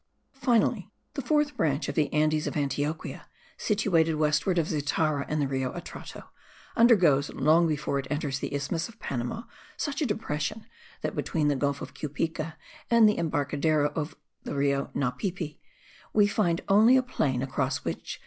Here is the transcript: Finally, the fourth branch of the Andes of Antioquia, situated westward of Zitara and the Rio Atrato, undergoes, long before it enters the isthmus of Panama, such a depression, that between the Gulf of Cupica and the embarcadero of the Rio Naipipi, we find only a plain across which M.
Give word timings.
Finally, 0.41 0.89
the 1.13 1.21
fourth 1.21 1.55
branch 1.55 1.87
of 1.87 1.93
the 1.93 2.11
Andes 2.11 2.47
of 2.47 2.55
Antioquia, 2.57 3.27
situated 3.55 4.15
westward 4.15 4.57
of 4.57 4.67
Zitara 4.67 5.25
and 5.29 5.39
the 5.39 5.47
Rio 5.47 5.71
Atrato, 5.73 6.23
undergoes, 6.75 7.29
long 7.35 7.67
before 7.67 7.99
it 7.99 8.07
enters 8.09 8.39
the 8.39 8.51
isthmus 8.55 8.89
of 8.89 8.97
Panama, 8.99 9.43
such 9.77 10.01
a 10.01 10.07
depression, 10.07 10.65
that 11.01 11.15
between 11.15 11.49
the 11.49 11.55
Gulf 11.55 11.81
of 11.83 11.93
Cupica 11.93 12.55
and 12.89 13.07
the 13.07 13.19
embarcadero 13.19 13.89
of 13.95 14.15
the 14.41 14.55
Rio 14.55 14.87
Naipipi, 14.95 15.59
we 16.13 16.25
find 16.25 16.61
only 16.67 16.97
a 16.97 17.03
plain 17.03 17.43
across 17.43 17.85
which 17.85 18.17
M. 18.19 18.19